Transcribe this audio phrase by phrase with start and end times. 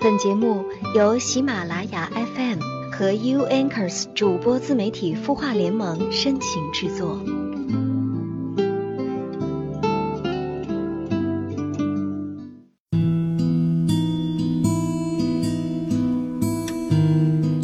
[0.00, 0.64] 本节目
[0.94, 2.60] 由喜马拉雅 FM
[2.92, 7.18] 和 U Anchors 主播自媒体孵化联盟深情制作。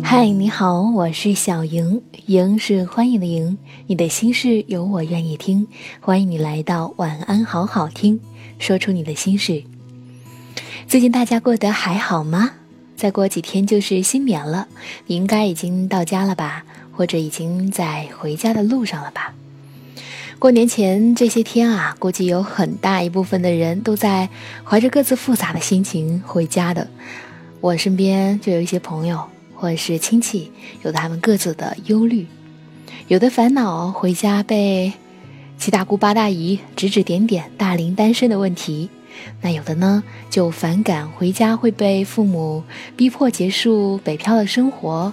[0.02, 3.56] 嗨，你好，我是小莹，莹是欢迎的莹。
[3.86, 5.68] 你的心事有我愿意听，
[6.00, 8.18] 欢迎你来到晚安好好听，
[8.58, 9.62] 说出你的心事。
[10.86, 12.52] 最近大家过得还好吗？
[12.94, 14.68] 再过几天就是新年了，
[15.06, 19.34] 你应该已经到家了吧，或者已经在回家的路上了吧？
[20.38, 24.28] 过年前这些天啊，估计有很大一部分的人都在
[24.62, 26.86] 怀着各自复杂的心情回家的。
[27.60, 29.24] 我身边就有一些朋友
[29.56, 32.26] 或者是亲戚，有他们各自的忧虑，
[33.08, 34.92] 有的烦恼回家被
[35.58, 38.90] 七大姑八大姨指指点点大龄单身的问题。
[39.40, 42.62] 那有的呢，就反感回家会被父母
[42.96, 45.12] 逼迫结束北漂的生活；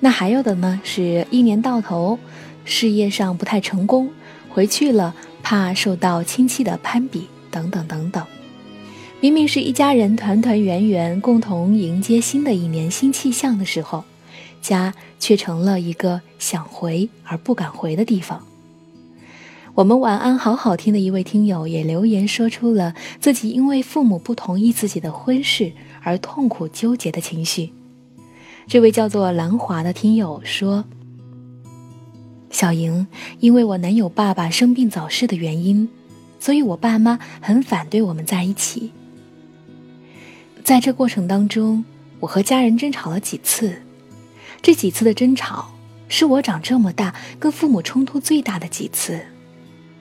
[0.00, 2.18] 那还有的呢，是一年到头
[2.64, 4.10] 事业上不太成功，
[4.48, 8.24] 回去了怕受到亲戚的攀比等等等等。
[9.20, 14.04] 明明是一家人团团圆圆，共同迎接新的一年新气象的时候，
[14.60, 18.46] 家却成了一个想回而不敢回的地方。
[19.76, 25.70] 我们晚安好好听的一位听友也留言说出了自己因为父母不同意自己的婚事
[26.02, 27.74] 而痛苦纠结的情绪。
[28.66, 30.82] 这位叫做兰华的听友说
[32.48, 33.06] ：“小莹，
[33.40, 35.86] 因为我男友爸爸生病早逝的原因，
[36.40, 38.90] 所以我爸妈很反对我们在一起。
[40.64, 41.84] 在这过程当中，
[42.20, 43.82] 我和家人争吵了几次，
[44.62, 45.74] 这几次的争吵
[46.08, 49.20] 是我长这么大跟父母冲突最大的几次。”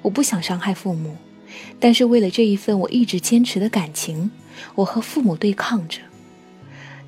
[0.05, 1.17] 我不想伤害父母，
[1.79, 4.29] 但是为了这一份我一直坚持的感情，
[4.75, 5.99] 我和父母对抗着。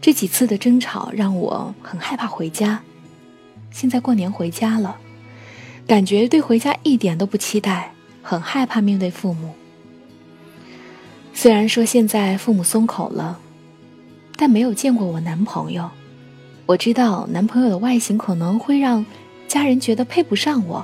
[0.02, 2.82] 这几次的争吵让我很害怕回家。
[3.70, 4.98] 现在过年回家了，
[5.86, 7.92] 感觉对回家一点都不期待，
[8.24, 9.54] 很害怕面对父母。
[11.36, 13.40] 虽然说现在父母松口了，
[14.36, 15.88] 但没有见过我男朋友。
[16.66, 19.06] 我知道男朋友的外形可能会让
[19.48, 20.84] 家人觉得配不上我。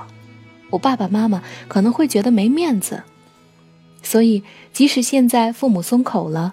[0.74, 3.04] 我爸爸妈妈可能会觉得没面子，
[4.02, 4.42] 所以
[4.72, 6.52] 即使现在父母松口了，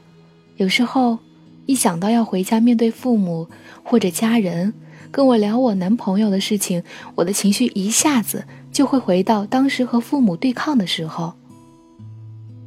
[0.57, 1.17] 有时候
[1.65, 3.49] 一想到要回家面对父母
[3.83, 4.73] 或者家人
[5.09, 6.83] 跟我聊我男朋友的事情，
[7.15, 11.33] 我的情绪一下子就会回到当时和父母对抗的时候，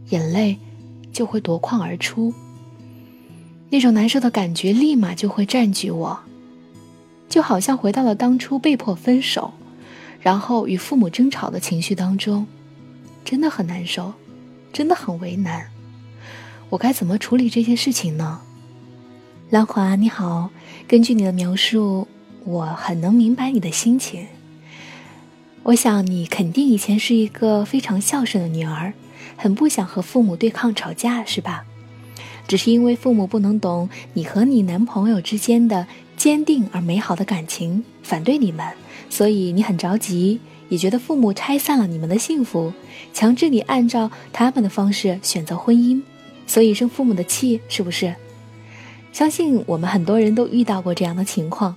[0.08, 0.58] 眼泪
[1.12, 2.34] 就会夺眶而出，
[3.70, 6.18] 那种难受的感觉立马就会占据我，
[7.28, 9.54] 就好像回到了当初被迫分手。
[10.24, 12.46] 然后与父母争吵的情绪当中，
[13.26, 14.14] 真的很难受，
[14.72, 15.66] 真的很为难。
[16.70, 18.40] 我该怎么处理这件事情呢？
[19.50, 20.48] 兰华你好，
[20.88, 22.08] 根据你的描述，
[22.46, 24.26] 我很能明白你的心情。
[25.64, 28.94] 我想你肯定以前是一个非常孝顺的女儿，
[29.36, 31.66] 很不想和父母对抗吵架，是吧？
[32.48, 35.86] 只是因为父母不能懂你和你男朋友之间的
[36.16, 38.66] 坚定而美好的感情，反对你们。
[39.08, 42.72] 所以你很着急，也觉得父母拆散了你们的幸福，
[43.12, 46.02] 强制你按照他们的方式选择婚姻，
[46.46, 48.14] 所以生父母的气，是不是？
[49.12, 51.76] 相信我们很多人都遇到过这样的情况。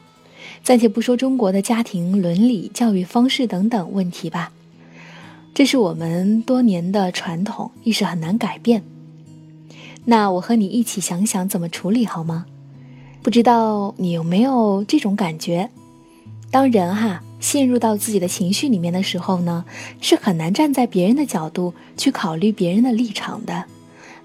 [0.63, 4.51] 暂且不说中国的家庭伦理、教育方式等等问题吧，
[5.53, 8.83] 这是我们多年的传统，亦是很难改变。
[10.05, 12.45] 那我和你一起想想怎么处理好吗？
[13.21, 15.69] 不知道你有没有这种感觉？
[16.51, 17.21] 当人哈。
[17.39, 19.63] 陷入到自己的情绪里面的时候呢，
[20.01, 23.65] 是很难站在别人的角度去考虑别人的立场的。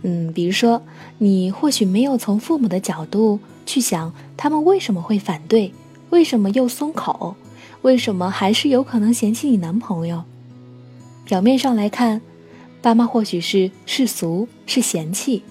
[0.00, 0.82] 嗯，比如说，
[1.18, 5.74] 你或许没有从父母的角度去想他们为什么会反对，
[6.08, 7.36] 为什么又松口，
[7.82, 10.24] 为什么还是有可能嫌弃你男朋友。
[11.26, 12.22] 表面上来看，
[12.80, 15.42] 爸妈或许是世俗，是嫌弃，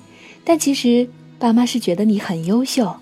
[0.44, 1.08] 但其实
[1.38, 2.96] 爸妈是觉得你很优秀，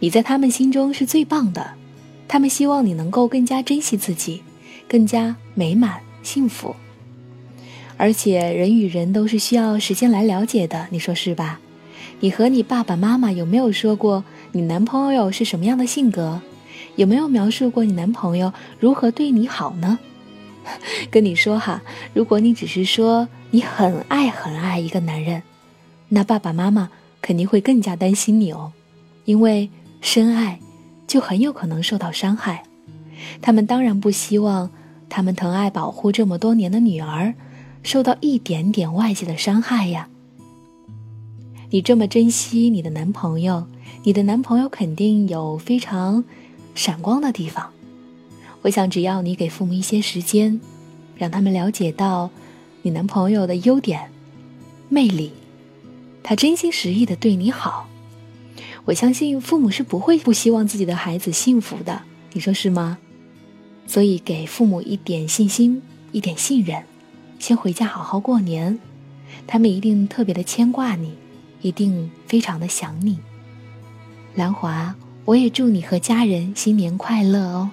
[0.00, 1.76] 你在他们心中是最棒的。
[2.32, 4.42] 他们希望你能够更加珍惜自己，
[4.88, 6.74] 更加美满幸福。
[7.98, 11.60] 而且人与人都是需要时间来了解的，你说是吧？
[12.20, 16.40] 你和你爸爸妈妈有没有说过你男朋友是什么样的性格？
[16.96, 18.50] 有没有描述过你男朋友
[18.80, 19.98] 如何对你好呢？
[21.12, 21.82] 跟你说哈，
[22.14, 25.42] 如果你只是说你很爱很爱一个男人，
[26.08, 26.88] 那爸爸妈妈
[27.20, 28.72] 肯定会更加担心你哦，
[29.26, 29.68] 因为
[30.00, 30.58] 深爱。
[31.06, 32.64] 就很有可能受到伤害，
[33.40, 34.70] 他们当然不希望
[35.08, 37.34] 他们疼爱保护这么多年的女儿
[37.82, 40.08] 受到一点点外界的伤害呀。
[41.70, 43.66] 你这么珍惜你的男朋友，
[44.04, 46.24] 你的男朋友肯定有非常
[46.74, 47.70] 闪光的地方。
[48.62, 50.60] 我想，只要你给父母一些时间，
[51.16, 52.30] 让他们了解到
[52.82, 54.10] 你男朋友的优点、
[54.88, 55.32] 魅力，
[56.22, 57.88] 他真心实意的对你好，
[58.84, 62.02] 我相信父母是不会不希望自己的孩子幸福的。
[62.32, 62.98] 你说是吗？
[63.86, 65.82] 所以，给父母一点信心，
[66.12, 66.82] 一点信任，
[67.38, 68.78] 先回家好好过年，
[69.46, 71.14] 他们一定特别的牵挂你，
[71.60, 73.18] 一定非常的想你。
[74.34, 74.94] 兰华，
[75.24, 77.70] 我也祝你和家人新年快乐哦。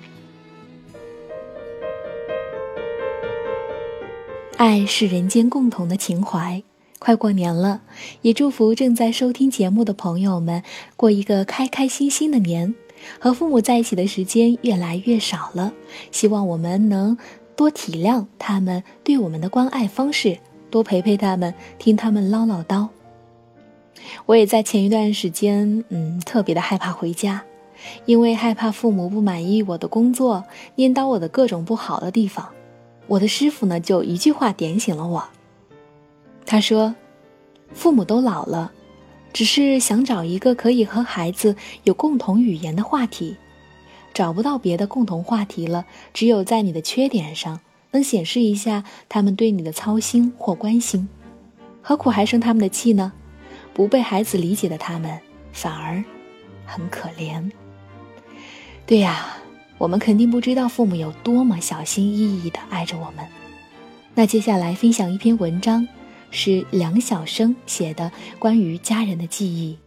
[4.57, 6.61] 爱是人间共同的情怀，
[6.99, 7.81] 快过年了，
[8.21, 10.61] 也祝福正在收听节目的朋友们
[10.97, 12.75] 过一个开开心心的年，
[13.19, 15.71] 和父母在一起的时间越来越少了，
[16.11, 17.17] 希望我们能
[17.55, 20.37] 多体谅他们对我们的关爱方式，
[20.69, 22.89] 多陪陪他们，听他们唠唠叨。
[24.25, 27.43] 我也在前一段时间，嗯，特别的害怕回家，
[28.05, 30.43] 因为害怕父母不满意我的工作，
[30.75, 32.49] 念叨我的各种不好的地方。
[33.07, 35.23] 我的师傅呢，就一句话点醒了我。
[36.49, 36.95] 他说
[37.75, 38.71] ：“父母都老了，
[39.31, 43.37] 只是想找一个可以和孩子有共同语言的话题，
[44.15, 47.59] 找不到别的共同话题了，只有在你的缺点上
[47.91, 51.07] 能显示一下他们对你的操心或关心。
[51.83, 53.13] 何苦还生他们的气呢？
[53.71, 55.19] 不被孩子理解的他们，
[55.53, 56.03] 反而
[56.65, 57.51] 很可怜。
[58.87, 59.35] 对呀。”
[59.77, 63.25] 我们肯定不知道父母有多么小心翼翼地爱着我们。
[64.13, 65.87] 那接下来分享一篇文章，
[66.31, 69.77] 是梁晓声写的关于家人的记忆。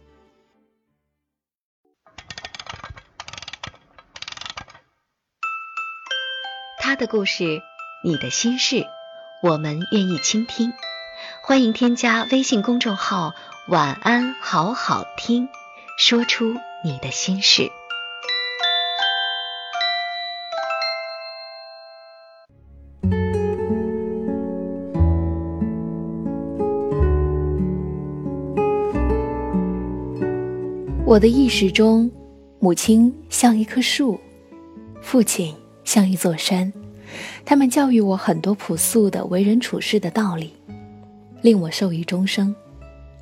[6.79, 7.61] 他的故事，
[8.03, 8.85] 你的心事，
[9.41, 10.73] 我们愿意倾听。
[11.41, 13.33] 欢迎添加微信公众号
[13.67, 15.49] “晚安好好听”，
[15.97, 17.71] 说出你的心事。
[31.13, 32.09] 我的意识中，
[32.59, 34.19] 母亲像一棵树，
[34.99, 36.73] 父亲像一座山。
[37.45, 40.51] 他们教育我很多朴素的为人处事的道理，
[41.43, 42.55] 令我受益终生。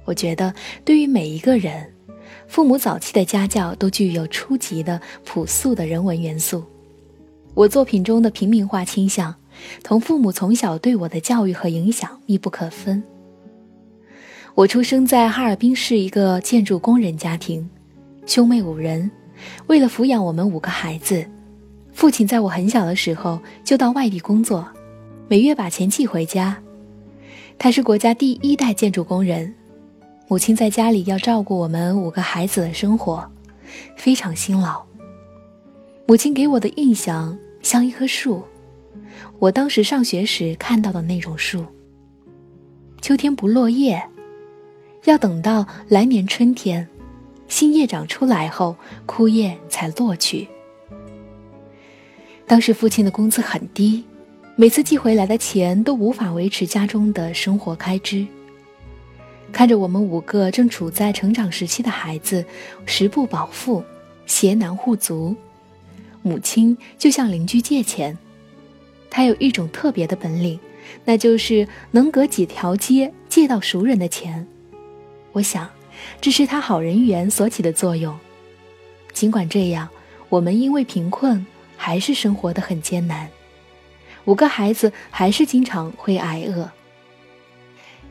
[0.05, 0.55] 我觉得，
[0.85, 1.93] 对于每一个人，
[2.47, 6.63] 父母早期的家教都具有初级的朴素的人文元素。
[7.53, 9.35] 我作品中的平民化倾向，
[9.83, 13.03] 同父母从小对我的教育和影响密不可分。
[14.55, 17.69] 我出生在哈尔滨市一个建筑工人家庭。
[18.25, 19.09] 兄妹五人，
[19.67, 21.25] 为了抚养我们五个孩子，
[21.91, 24.67] 父亲在我很小的时候就到外地工作，
[25.27, 26.57] 每月把钱寄回家。
[27.57, 29.53] 他是国家第一代建筑工人，
[30.27, 33.29] 母亲在家里要照顾我们五个孩子的生活，
[33.97, 34.81] 非常辛劳。
[36.07, 38.43] 母亲给我的印象像一棵树，
[39.39, 41.65] 我当时上学时看到的那种树。
[43.01, 44.01] 秋天不落叶，
[45.05, 46.87] 要等到来年春天。
[47.51, 50.47] 新叶长出来后，枯叶才落去。
[52.47, 54.05] 当时父亲的工资很低，
[54.55, 58.25] 每次寄回来的钱都无法维持家中的生活开支。
[59.51, 62.43] 看着我们五个正处在成长时期的孩子，
[62.85, 63.83] 食不饱腹，
[64.25, 65.35] 鞋难护足，
[66.21, 68.17] 母亲就向邻居借钱。
[69.09, 70.57] 她有一种特别的本领，
[71.03, 74.47] 那就是能隔几条街借到熟人的钱。
[75.33, 75.69] 我想。
[76.19, 78.17] 这是他好人缘所起的作用。
[79.13, 79.89] 尽管这样，
[80.29, 83.29] 我们因为贫困，还是生活的很艰难。
[84.25, 86.69] 五个孩子还是经常会挨饿。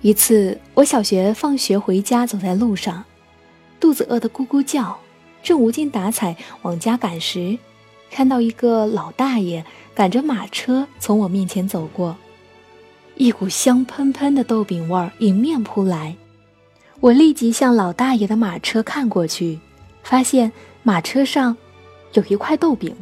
[0.03, 3.05] 一次，我小学放学回家，走在路上，
[3.79, 4.99] 肚子饿得咕咕叫，
[5.43, 7.59] 正无精打采往家赶时，
[8.11, 12.17] 看到一个老大爷赶着马车从我面前走过，
[13.15, 16.17] 一股香喷喷的豆饼味儿迎面扑来。
[17.01, 19.59] 我立即向老大爷的马车看过去，
[20.03, 20.53] 发现
[20.83, 21.57] 马车上
[22.13, 22.95] 有一块豆饼。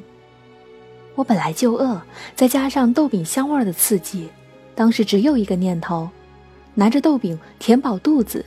[1.16, 2.00] 我本来就饿，
[2.36, 4.28] 再加上豆饼香味的刺激，
[4.76, 6.08] 当时只有一个念头：
[6.74, 8.44] 拿着豆饼填饱肚子。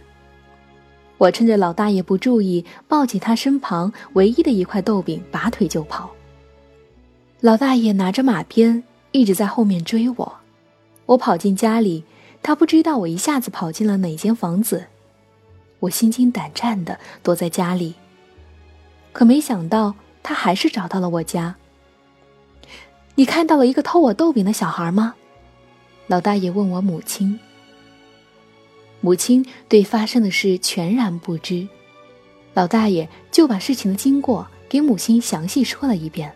[1.18, 6.10] 我趁着老大爷不注意，抱起他身旁唯一的一块豆饼，拔腿就跑。
[7.42, 8.82] 老大爷拿着马鞭
[9.12, 10.34] 一直在后面追我。
[11.08, 12.06] 我跑进家里，
[12.42, 14.86] 他不知道我一下子跑进了哪间房子。
[15.82, 17.96] 我心惊胆战地躲在家里，
[19.12, 21.56] 可没想到他还是找到了我家。
[23.16, 25.16] 你看到了一个偷我豆饼的小孩吗？
[26.08, 27.40] 老大爷问我母亲。
[29.02, 31.68] 母亲对发生的事全然不知。
[32.54, 36.32] 老大爷就把事情的经过给母亲详细说了一遍，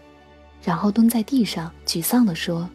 [0.63, 2.67] 然后蹲在地上沮丧地说：“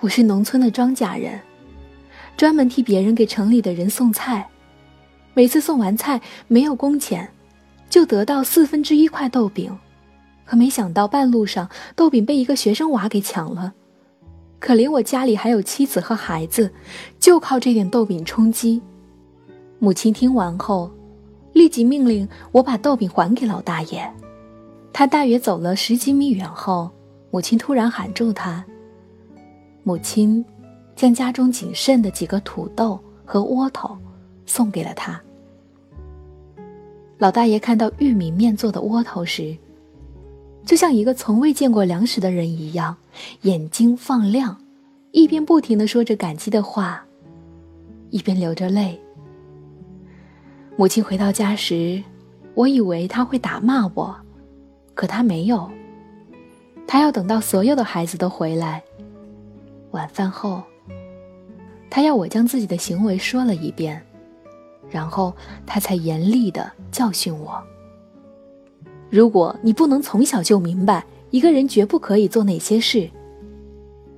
[0.00, 1.40] 我是农村的庄稼人，
[2.36, 4.46] 专门替别人给城里的人送菜，
[5.38, 7.30] 每次送完菜没有工钱，
[7.88, 9.72] 就得到四分之一块豆饼。
[10.44, 13.72] 可没想到半路上豆饼被一个学生娃给抢了。”
[14.58, 16.68] 可怜我家里还有妻子和孩子，
[17.20, 18.82] 就靠这点豆饼充饥。
[19.78, 20.90] 母亲听完后，
[21.52, 24.12] 立即命令我把豆饼还给老大爷。
[24.92, 26.90] 他大约走了十几米远后，
[27.30, 28.64] 母亲突然喊住他。
[29.84, 30.44] 母亲
[30.96, 33.96] 将家中仅剩的几个土豆和窝头
[34.44, 35.22] 送给了他。
[37.18, 39.56] 老大爷看到玉米面做的窝头时，
[40.64, 42.96] 就像一个从未见过粮食的人一样，
[43.42, 44.56] 眼睛放亮，
[45.10, 47.04] 一边不停的说着感激的话，
[48.10, 48.98] 一边流着泪。
[50.76, 52.00] 母亲回到家时，
[52.54, 54.16] 我以为他会打骂我，
[54.94, 55.68] 可他没有。
[56.86, 58.80] 他要等到所有的孩子都回来。
[59.90, 60.62] 晚饭后，
[61.90, 64.00] 他要我将自己的行为说了一遍，
[64.90, 65.34] 然后
[65.66, 67.62] 他才严厉的教训我。
[69.10, 73.08] 如果你不能从小就明白一个人绝不可以做哪些事，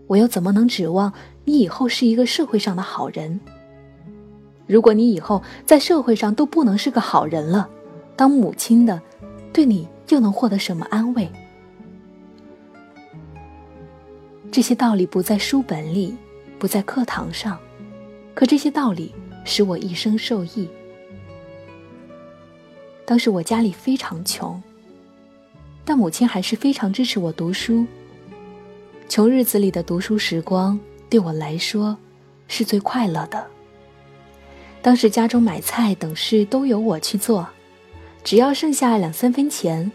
[0.06, 1.12] 我又怎么能指望
[1.44, 3.38] 你以后是一个社会上的好人？
[4.66, 7.68] 如果你以后在社会上都不能是个好人了，
[8.16, 9.00] 当母亲的，
[9.52, 11.28] 对你又能获得什么安慰？
[14.50, 16.16] 这些道理不在书本里，
[16.58, 17.56] 不在课堂上，
[18.34, 20.68] 可这些道理使我一生受益。
[23.04, 24.62] 当时我家里非常穷。
[25.82, 27.84] 但母亲还是非常支持我读书。
[29.08, 30.78] 穷日子里的读书时光
[31.08, 31.96] 对我来说
[32.46, 33.44] 是最快乐的。
[34.82, 37.48] 当时家中买菜等事都由我去做，
[38.22, 39.90] 只要剩下两三分钱，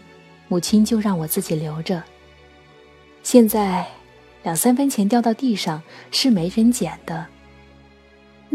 [0.48, 2.02] 母亲就让我自己留着。
[3.22, 3.86] 现在，
[4.42, 7.26] 两三分钱掉到地上是没人捡的。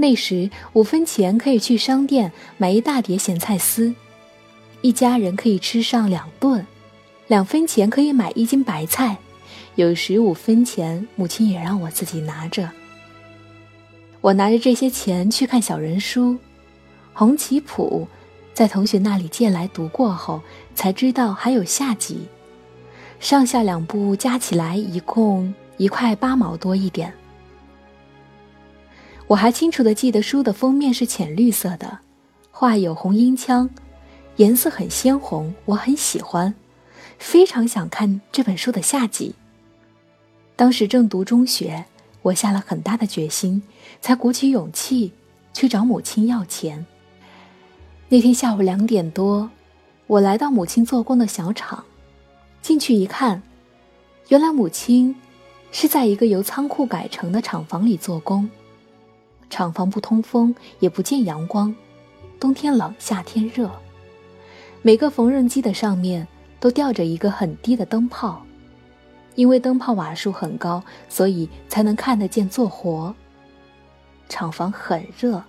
[0.01, 3.93] 那时五分钱可以去商店买一大碟咸菜丝，
[4.81, 6.65] 一家人可以吃上两顿。
[7.27, 9.17] 两分钱可以买一斤白菜，
[9.75, 12.67] 有时五分钱，母亲也让我自己拿着。
[14.21, 16.33] 我拿着这些钱去看小人书，
[17.13, 18.07] 《红旗谱》，
[18.55, 20.41] 在同学那里借来读过后，
[20.73, 22.21] 才知道还有下集，
[23.19, 27.13] 上下两部加起来一共一块八毛多一点。
[29.31, 31.99] 我还清楚的记得书的封面是浅绿色的，
[32.51, 33.69] 画有红缨枪，
[34.35, 36.53] 颜色很鲜红，我很喜欢。
[37.17, 39.33] 非常想看这本书的下集。
[40.57, 41.85] 当时正读中学，
[42.23, 43.63] 我下了很大的决心，
[44.01, 45.13] 才鼓起勇气
[45.53, 46.85] 去找母亲要钱。
[48.09, 49.49] 那天下午两点多，
[50.07, 51.85] 我来到母亲做工的小厂，
[52.61, 53.41] 进去一看，
[54.27, 55.15] 原来母亲
[55.71, 58.49] 是在一个由仓库改成的厂房里做工。
[59.51, 61.75] 厂房不通风，也不见阳光，
[62.39, 63.69] 冬天冷，夏天热。
[64.81, 66.27] 每个缝纫机的上面。
[66.61, 68.39] 都吊着一个很低的灯泡，
[69.33, 73.15] 因为灯泡瓦数很高，所以才能看得见做活。
[74.29, 75.43] 厂房很热，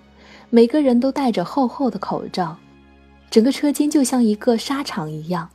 [0.49, 2.57] 每个人都戴着厚厚的口罩，
[3.31, 5.51] 整个车间就像一个沙场一样，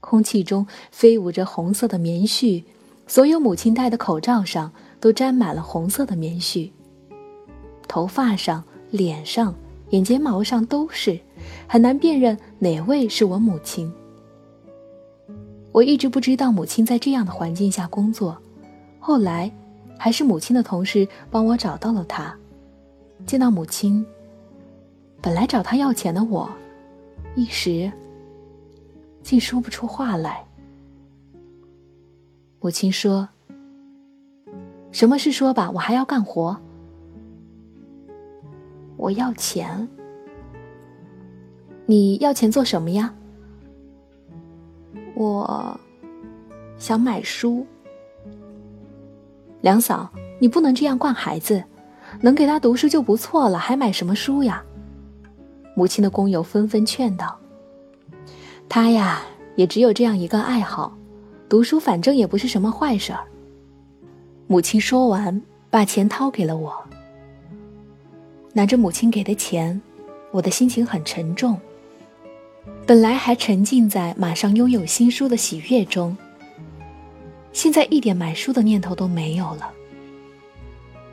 [0.00, 2.64] 空气中飞舞着红色的棉絮，
[3.06, 6.70] 所有母亲戴的口罩上都沾满了红色的棉絮，
[7.92, 9.54] 头发上、脸上、
[9.90, 11.20] 眼睫毛上都是，
[11.68, 13.92] 很难辨认哪位是我母亲。
[15.72, 18.34] 我一直不知道母亲在这样的环境下工作，
[18.98, 19.52] 后来，
[19.98, 22.34] 还是母亲的同事帮我找到了她。
[23.26, 24.02] 见到母亲，
[25.20, 26.48] 本来找她要钱的我，
[27.36, 27.92] 一时
[29.22, 30.42] 竟说不出话来。
[32.58, 33.28] 母亲说
[34.92, 36.58] ：“什么事说吧，我还要干活。
[39.02, 39.88] 我要钱，
[41.86, 43.12] 你要钱做什么呀？”
[45.16, 45.76] 我
[46.78, 47.66] 想买书，
[49.60, 51.64] 梁嫂，你不能这样惯孩子，
[52.20, 54.62] 能给他读书就不错了，还买什么书呀？
[55.74, 57.36] 母亲的工友纷纷劝道
[58.70, 59.22] ：“他呀，
[59.56, 60.96] 也只有这样一个爱好，
[61.48, 63.24] 读书反正也不是什么坏事儿。”
[64.46, 66.72] 母亲说完，把钱掏给了我。
[68.52, 69.80] 拿着母亲给的钱，
[70.30, 71.58] 我的心情很沉重。
[72.86, 76.16] 本来还沉浸在马上拥有新书的喜悦中，
[77.52, 79.72] 现在一点买书的念头都没有了。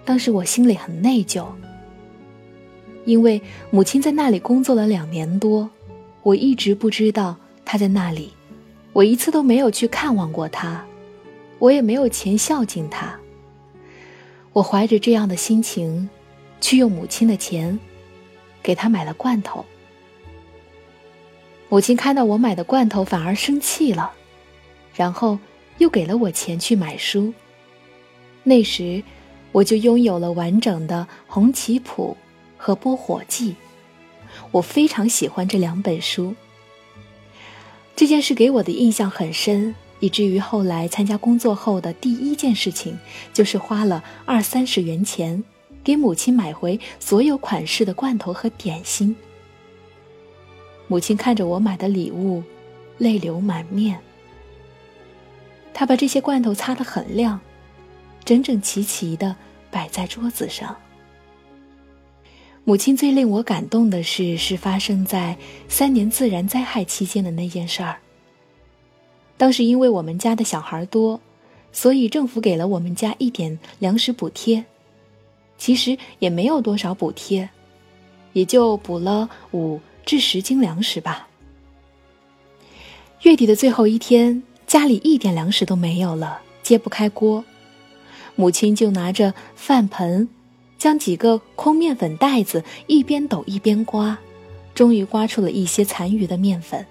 [0.03, 1.46] 当时我心里很内疚，
[3.05, 3.41] 因为
[3.72, 5.69] 母亲在那里工作了两年多，
[6.24, 8.34] 我一直不知道她在那里，
[8.91, 10.84] 我一次都没有去看望过她，
[11.60, 13.17] 我也没有钱孝敬她。
[14.51, 16.10] 我怀着这样的心情，
[16.61, 17.79] 去用母亲的钱，
[18.61, 19.65] 给他买了罐头。
[21.69, 24.11] 母亲看到我买的罐头，反而生气了，
[24.95, 25.37] 然后
[25.77, 27.33] 又给了我钱去买书。
[28.43, 29.03] 那时，
[29.51, 32.17] 我就拥有了完整的《红旗谱》
[32.57, 33.51] 和《拨火记》，
[34.51, 36.35] 我非常喜欢这两本书。
[37.95, 42.97] 这件事给我的印象很深，以至于后来参加工作后的第一件事情，
[43.33, 45.43] 就是花了二三十元钱，
[45.89, 49.15] 给母亲买回所有款式的罐头和点心。
[50.88, 52.43] 母亲看着我买的礼物，
[53.00, 54.00] 泪流满面。
[55.74, 57.39] 她把这些罐头擦得很亮，
[58.24, 59.36] 整整齐齐的
[59.72, 60.77] 摆在桌子上。
[62.65, 65.36] 母亲最令我感动的事是发生在
[65.67, 67.98] 三年自然灾害期间的那件事儿。
[69.38, 71.19] 当时因为我们家的小孩多，
[71.72, 74.63] 所以政府给了我们家一点粮食补贴，
[75.59, 77.47] 其实也没有多少补贴，
[78.33, 79.79] 也就补了五。
[80.05, 81.27] 至十斤粮食吧。
[83.21, 87.45] 月底的最后一天，家里一点粮食都没有了，揭不开锅。
[88.35, 90.27] 母亲就拿着饭盆，
[90.79, 94.17] 将几个空面粉袋子一边抖一边刮，
[94.73, 96.83] 终于刮出了一些残余的面粉。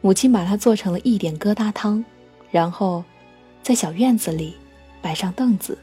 [0.00, 2.04] 母亲把它做成了一点疙瘩汤，
[2.52, 3.02] 然后
[3.60, 4.54] 在小院子里
[5.02, 5.76] 摆上凳子。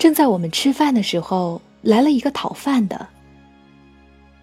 [0.00, 3.06] 正在我们吃饭的时候，来了一个讨饭的。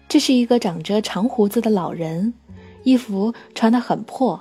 [0.08, 2.32] 这是一个长着长胡子的老人，
[2.84, 4.38] 衣服穿得很破，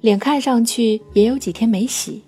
[0.00, 2.22] 脸看上去也有几天没洗。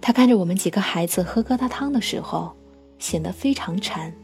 [0.00, 2.52] 他看着我们几个孩子喝疙瘩汤的时候，
[3.00, 4.14] 显得非常馋。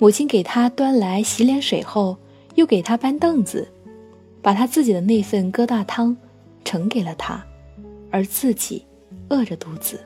[0.00, 2.16] 母亲给他端来洗脸水后，
[2.56, 3.70] 又给他搬凳子，
[4.42, 6.16] 把他自己的那份疙瘩汤
[6.64, 7.46] 盛给了他，
[8.10, 8.84] 而自己
[9.28, 10.00] 饿着肚子。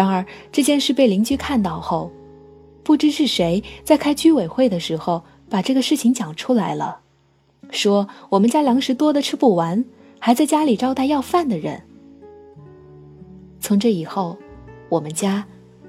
[0.00, 2.10] 然而这件事被邻居看到后。
[2.82, 7.00] 不知是谁在开居委会的时候把这个事情讲出来了，
[7.70, 9.84] 说我们家粮食多的吃不完，
[10.18, 11.82] 还在家里招待要饭的人。
[13.60, 14.38] 从这以后，
[14.88, 15.46] 我们家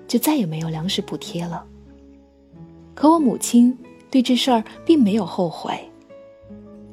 [0.09, 1.63] 就再也没有粮食补贴了。
[2.93, 3.75] 可我母亲
[4.11, 5.79] 对这事儿并没有后悔，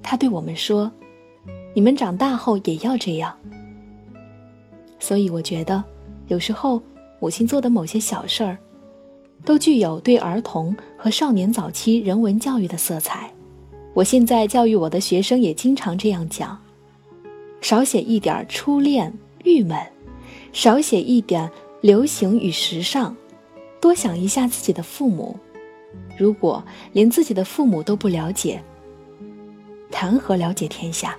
[0.04, 0.90] 她对我们说
[1.74, 3.36] ：“你们长大后也要这样。”
[5.00, 5.82] 所以我觉得，
[6.28, 6.80] 有时候
[7.20, 8.58] 母亲做的某些小事儿。
[9.44, 13.32] 都具有对儿童和少年早期人文教育的色彩。
[13.94, 16.58] 我现在教育我的学生也经常这样讲：
[17.60, 19.12] 少写一点初恋
[19.44, 19.78] 郁闷，
[20.52, 21.48] 少写一点
[21.80, 23.14] 流行与时尚，
[23.80, 25.36] 多想一下自己的父母。
[26.18, 28.60] 如果连自己的父母都不了解，
[29.90, 31.16] 谈何了解天下？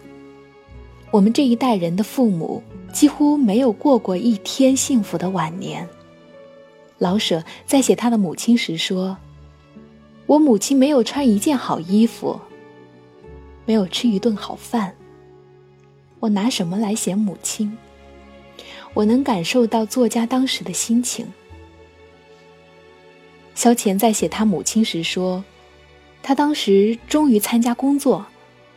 [1.09, 5.87] 我们这一代人的父母几乎没有过过一天幸福的晚年。
[6.97, 9.17] 老舍在写他的母亲时说
[10.27, 12.39] ：“我母亲没有穿一件好衣服，
[13.65, 14.93] 没有吃一顿好饭。
[16.19, 17.77] 我拿什么来写母亲？
[18.93, 21.25] 我能感受到作家当时的心情。”
[23.55, 25.43] 萧乾在写他母亲时说
[26.21, 28.25] ：“他当时终于参加工作，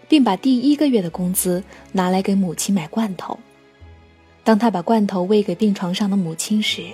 [0.09, 3.39] 并把第一个月的工资拿来给母亲买罐头。
[4.45, 6.85] 当他把罐头喂给病床上的母亲时。”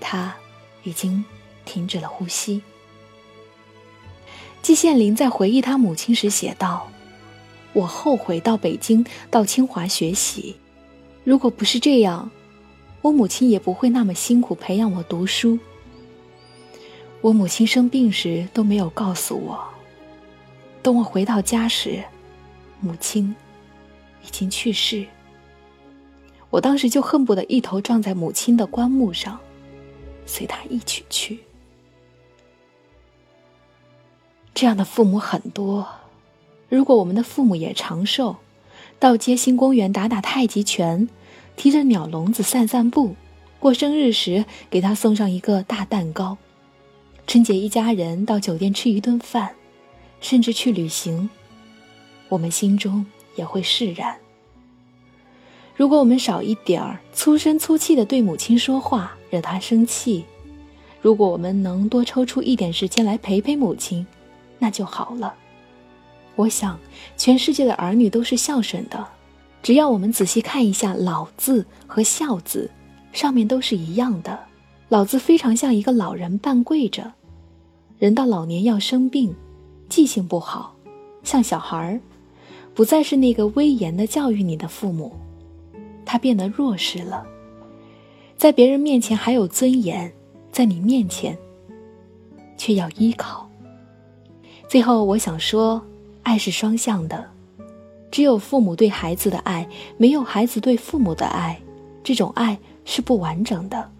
[0.00, 0.34] 他
[0.84, 1.24] 已经
[1.64, 2.62] 停止了呼吸。
[4.62, 6.88] 季羡林在回忆他母亲时写道
[7.74, 10.56] ：“我后悔到北京、到清华学习，
[11.24, 12.30] 如果不是这样，
[13.02, 15.58] 我母亲也不会那么辛苦培养我读书。
[17.20, 19.58] 我母亲生病时都没有告诉我，
[20.82, 22.04] 等我回到家时，
[22.80, 23.34] 母亲
[24.24, 25.04] 已经去世。
[26.50, 29.38] 我当时就恨不得一头撞在母亲的棺木上。”
[30.26, 31.38] 随他一起去。
[34.52, 35.86] 这样的父母很多。
[36.68, 38.36] 如果我们的父母也长寿，
[38.98, 41.08] 到街心公园打打太极拳，
[41.56, 43.16] 提着鸟笼子散散步，
[43.58, 46.36] 过生日时给他送上一个大蛋糕，
[47.26, 49.54] 春节一家人到酒店吃一顿饭，
[50.20, 51.30] 甚至去旅行，
[52.28, 53.06] 我们心中
[53.36, 54.18] 也会释然。
[55.78, 60.24] 如果我们少一点儿粗声粗气的对母亲说话，惹她生气；
[61.00, 64.04] 如果我们能多抽出一点时间来陪陪母亲，
[64.58, 65.32] 那就好了。
[66.34, 66.76] 我想，
[67.16, 69.06] 全世界的儿女都是孝顺的，
[69.62, 72.68] 只要我们仔细看一下“老”字和“孝”字，
[73.12, 74.36] 上面都是一样的。
[74.90, 77.12] “老”字非常像一个老人半跪着
[78.00, 79.32] ，“人到老年要生病，
[79.88, 80.74] 记性不好，
[81.22, 82.00] 像小孩儿，
[82.74, 85.12] 不再是那个威严的教育你的父母，
[86.08, 87.26] 他变得弱势了，
[88.34, 90.10] 在别人面前还有尊严，
[90.50, 91.36] 在你面前
[92.56, 93.46] 却要依靠。
[94.66, 95.82] 最后，我想说，
[96.22, 97.28] 爱是双向的，
[98.10, 99.68] 只有父母对孩子的爱，
[99.98, 101.60] 没有孩子对父母的爱，
[102.02, 103.90] 这种爱是不完整的。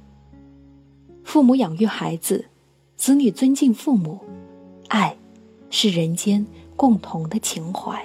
[1.25, 2.47] 父母养育孩子，
[2.97, 4.19] 子女尊敬父母，
[4.89, 5.15] 爱
[5.69, 8.03] 是人间共同的情怀。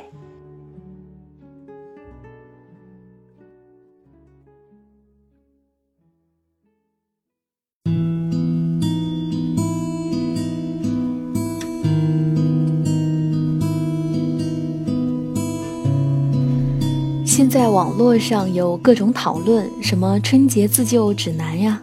[17.36, 21.82] 现在网络上有各种讨论，什么春节自救指南呀？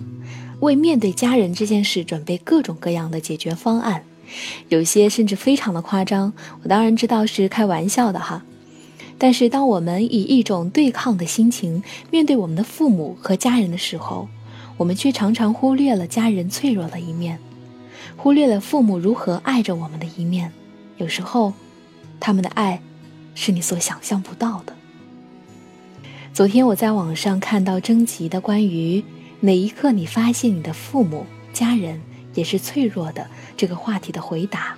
[0.60, 4.04] 为面对家人这件事准备各种各样的解决方案，
[4.68, 6.32] 有些甚至非常的夸张。
[6.62, 8.44] 我当然知道是开玩笑的哈，
[9.18, 11.82] 但是当我们以一种对抗的心情
[12.12, 14.28] 面对我们的父母和家人的时候，
[14.76, 17.40] 我们却常常忽略了家人脆弱的一面，
[18.16, 20.52] 忽略了父母如何爱着我们的一面。
[20.98, 21.52] 有时候，
[22.20, 22.80] 他们的爱
[23.34, 24.74] 是你所想象不到的。
[26.32, 29.04] 昨天我在网上看到征集的关于。
[29.40, 32.00] 哪一刻你发现你的父母、家人
[32.34, 33.26] 也是脆弱的？
[33.56, 34.76] 这个话题的回答，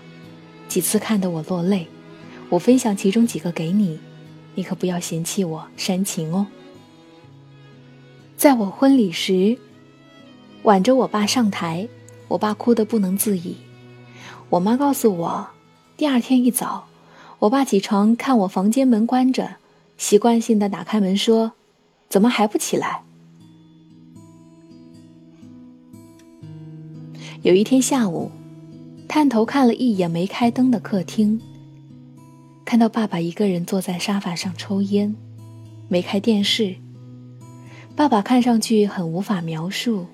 [0.68, 1.88] 几次看得我落泪。
[2.48, 3.98] 我分享其中几个给你，
[4.54, 6.46] 你可不要嫌弃我煽情哦。
[8.36, 9.58] 在我婚礼时，
[10.62, 11.88] 挽着我爸上台，
[12.28, 13.56] 我爸哭得不能自已。
[14.48, 15.48] 我妈告诉我，
[15.96, 16.86] 第二天一早，
[17.40, 19.56] 我爸起床看我房间门关着，
[20.02, 21.52] 习惯性的打开门说
[22.10, 23.04] ：“怎么还不起来？”
[27.42, 28.28] 有一天下午，
[29.08, 31.40] 探头看了一眼没开灯的客厅，
[32.64, 35.14] 看到爸爸一个人坐在沙发上抽烟，
[35.86, 36.74] 没开电视。
[37.94, 40.06] 爸爸看上去很无法描述，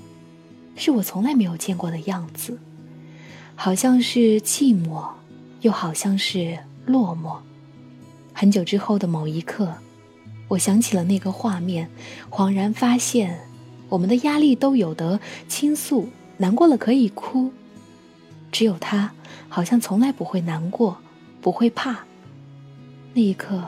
[0.77, 2.59] 是我从来没有见过的样子，
[3.55, 5.09] 好像是寂寞，
[5.62, 7.38] 又好像是落寞。
[8.40, 9.74] 很久之后的某一刻，
[10.46, 11.90] 我想起了那个画面，
[12.31, 13.40] 恍然发现，
[13.88, 16.09] 我们的压力都有得倾诉。
[16.37, 17.51] 难过了可以哭，
[18.53, 19.12] 只有他
[19.48, 20.98] 好像从来不会难过，
[21.40, 22.05] 不会怕。
[23.12, 23.61] 那一刻，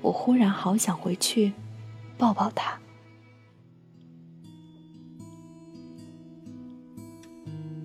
[0.00, 1.52] 我忽然好想回去
[2.16, 2.78] 抱抱他。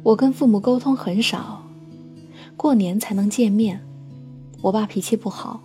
[0.02, 1.68] 我跟父母沟通很少，
[2.56, 3.86] 过年才能见面。
[4.62, 5.62] 我爸脾气不好，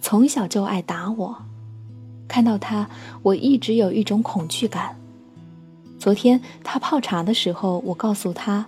[0.00, 1.42] 从小就爱打我。
[2.26, 2.88] 看到他，
[3.22, 4.96] 我一直有一种恐惧感。
[5.98, 8.66] 昨天他泡茶的时候，我告诉他，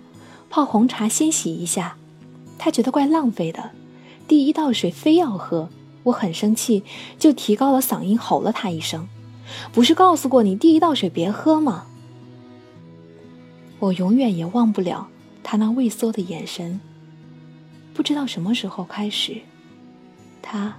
[0.49, 1.95] 泡红茶先洗一下，
[2.57, 3.71] 他觉得怪浪费的，
[4.27, 5.69] 第一道水非要喝，
[6.03, 6.83] 我很生气，
[7.17, 9.07] 就提高了嗓音吼了他一声
[9.71, 11.85] ：“不是告诉过你第一道水别喝吗？”
[13.79, 15.07] 我永远也忘不了
[15.41, 16.79] 他那畏缩的眼神。
[17.93, 19.37] 不知道什么时候开始，
[20.41, 20.75] 他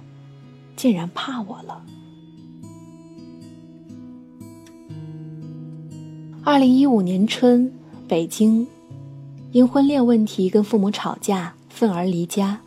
[0.75, 1.81] 竟然怕我了。
[6.43, 7.71] 二零一五年春，
[8.07, 8.67] 北京，
[9.51, 12.59] 因婚恋问题跟父母吵架，愤而离家。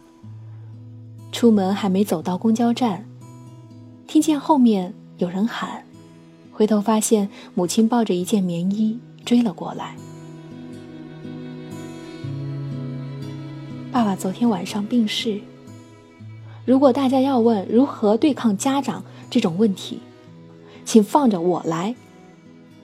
[1.30, 3.04] 出门还没走到公交站，
[4.08, 5.84] 听见后面有人喊，
[6.50, 9.94] 回头发现母亲抱着一件棉衣追了过来。
[13.92, 15.40] 爸爸昨天晚上病逝。
[16.68, 20.00] 如果大家要问如何对抗家长这种问题，
[20.84, 21.94] 请放着我来。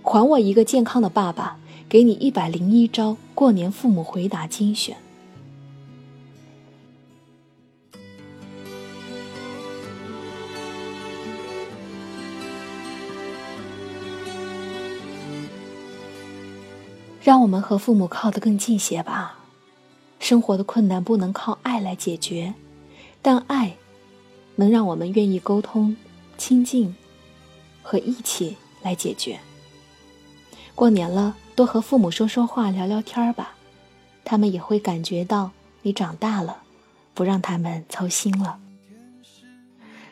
[0.03, 4.97] 还我一个健康的爸爸，给你一百零一招过年父母回答精选。
[17.23, 19.41] 让我们和父母靠得更近些吧。
[20.19, 22.55] 生活的困难不能靠爱来解决，
[23.25, 23.75] 但爱
[24.55, 25.97] 能让我们愿意沟通、
[26.37, 26.95] 亲近
[27.83, 29.41] 和一起来解决。
[30.75, 33.55] 过年了，多和父母说说话、聊聊天儿吧，
[34.27, 36.59] 他们也会感觉到你长大了，
[37.15, 38.59] 不让他们操心了。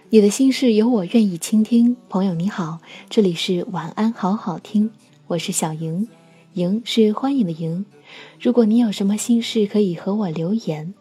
[0.09, 2.79] 你的心事有我愿意倾听，朋友你好，
[3.11, 4.90] 这里是晚安好好听，
[5.27, 6.09] 我是小莹，
[6.55, 7.85] 莹是欢迎的莹。
[8.40, 10.94] 如果你有什么心事，可以和我留言，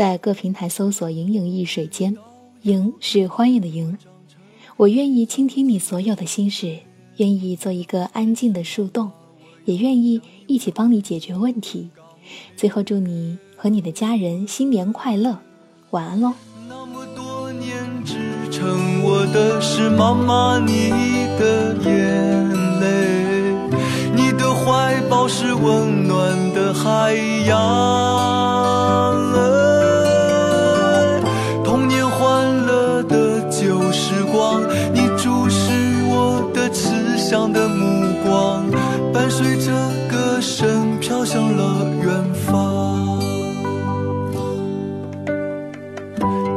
[0.00, 2.16] 在各平台搜索“盈盈一水间”，
[2.64, 3.98] 盈是欢迎的盈，
[4.78, 6.78] 我愿意倾听你所有的心事。
[7.18, 9.10] 愿意做一个安静的树洞，
[9.66, 11.90] 也愿意一起帮你解决问题。
[12.56, 15.36] 最后，祝你和你的家人新年快乐，
[15.90, 16.32] 晚安喽。
[16.66, 17.70] 那么多年
[18.02, 18.16] 支
[18.50, 20.88] 撑我的是妈妈你
[21.38, 23.52] 的眼泪，
[24.16, 27.12] 你的怀抱是温暖的海
[27.46, 29.09] 洋。
[37.30, 38.68] 慈祥的目光，
[39.12, 39.70] 伴随着
[40.10, 43.20] 歌声飘向了远方。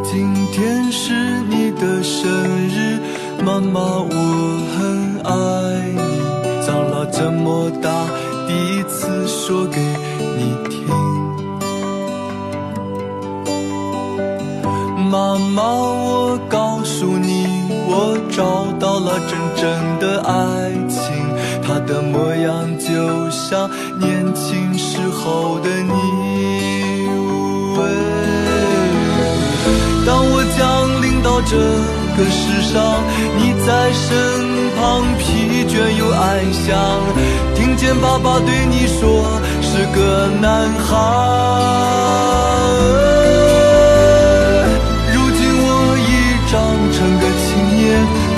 [0.03, 1.13] 今天是
[1.47, 2.27] 你的生
[2.69, 2.99] 日，
[3.45, 4.15] 妈妈，我
[4.73, 4.81] 很
[5.23, 5.31] 爱
[5.93, 6.01] 你。
[6.65, 7.91] 长了这么大，
[8.47, 10.73] 第一次说给你听。
[15.11, 17.32] 妈妈，我告诉你，
[17.95, 19.61] 我找到了真正
[19.99, 20.33] 的爱
[20.89, 20.97] 情，
[21.61, 25.93] 它的模样就像年轻时候的你。
[30.05, 31.55] 当我降临到这
[32.17, 32.75] 个世上，
[33.37, 34.09] 你在身
[34.75, 34.81] 旁
[35.19, 36.73] 疲倦又安详，
[37.55, 40.93] 听见爸爸对你说是个男孩。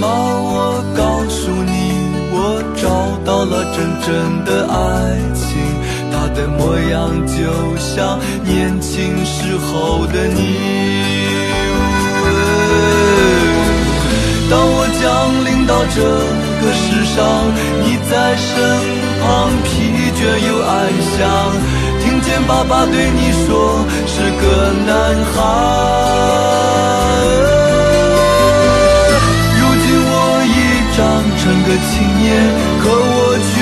[0.00, 1.70] 妈，我告诉你，
[2.32, 2.86] 我找
[3.24, 4.06] 到了真正
[4.44, 4.76] 的爱
[5.34, 5.46] 情，
[6.10, 7.36] 它的模样就
[7.76, 10.38] 像年轻时候的你。
[14.50, 15.04] 当我降
[15.44, 17.18] 临到这个世上，
[17.84, 18.46] 你在身
[19.20, 19.26] 旁
[19.62, 19.68] 疲
[20.16, 20.72] 倦又安
[21.12, 21.20] 详，
[22.00, 24.90] 听见爸爸对你说是个男
[25.34, 26.97] 孩。
[31.98, 32.26] 成个青年，
[32.80, 33.52] 可我却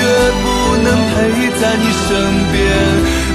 [0.43, 0.45] 不
[0.83, 1.15] 能陪
[1.59, 2.07] 在你身
[2.51, 2.55] 边。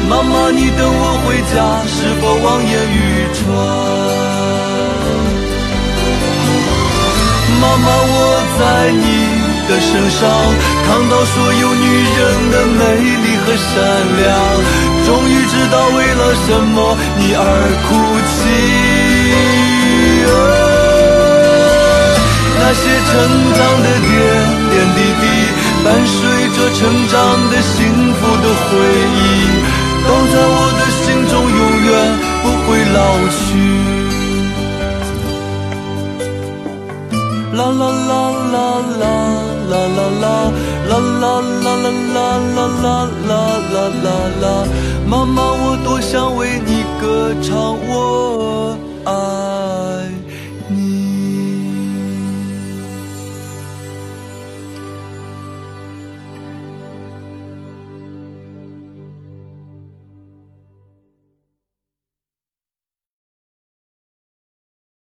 [0.08, 2.96] 妈妈，你等我回家，是否望眼欲
[3.34, 3.42] 穿？
[7.60, 8.14] 妈妈，我
[8.58, 8.60] 在
[8.92, 9.04] 你
[9.68, 10.20] 的身上
[10.86, 11.86] 看到所有女
[12.16, 12.80] 人的美
[13.22, 13.70] 丽和善
[14.18, 14.30] 良，
[15.06, 16.76] 终于知道为了什么
[17.18, 17.40] 你而
[17.88, 17.90] 哭
[18.28, 18.40] 泣。
[22.64, 23.12] 那些成
[23.52, 24.10] 长的点
[24.72, 25.24] 点点滴滴，
[25.84, 26.16] 伴随
[26.56, 27.14] 着成长
[27.50, 27.76] 的幸
[28.14, 28.70] 福的回
[29.18, 29.20] 忆，
[30.08, 31.90] 都在我的心中永远
[32.42, 32.98] 不会老
[33.36, 33.40] 去。
[37.52, 38.10] 啦啦啦
[38.50, 38.56] 啦
[38.92, 39.04] 啦
[39.68, 40.24] 啦啦啦
[40.88, 40.96] 啦啦
[41.60, 41.76] 啦啦
[42.14, 42.16] 啦
[42.48, 43.30] 啦啦
[43.74, 44.06] 啦啦
[44.40, 44.44] 啦，
[45.06, 47.02] 妈妈，我多想为你歌
[47.42, 48.78] 唱，我。